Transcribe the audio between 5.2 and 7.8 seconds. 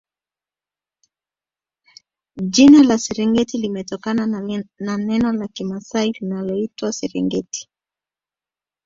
la kimasai linaloitwa Serengiti